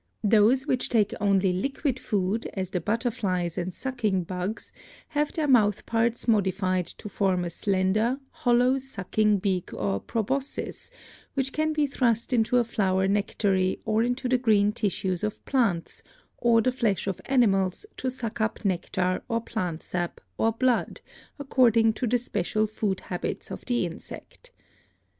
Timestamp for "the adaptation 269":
23.65-24.49